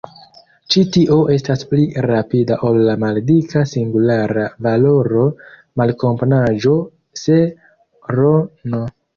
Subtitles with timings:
[0.75, 5.27] Ĉi tio estas pli rapida ol la maldika singulara valoro
[5.83, 6.75] malkomponaĵo
[7.27, 7.39] se
[8.19, 8.85] "r«n".